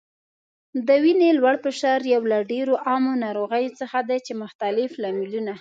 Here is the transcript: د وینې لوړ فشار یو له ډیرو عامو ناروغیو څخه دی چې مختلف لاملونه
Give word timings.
د 0.87 0.89
وینې 1.03 1.29
لوړ 1.39 1.55
فشار 1.65 1.99
یو 2.13 2.23
له 2.31 2.39
ډیرو 2.51 2.73
عامو 2.87 3.13
ناروغیو 3.25 3.75
څخه 3.79 3.97
دی 4.09 4.19
چې 4.25 4.33
مختلف 4.43 4.91
لاملونه 5.03 5.49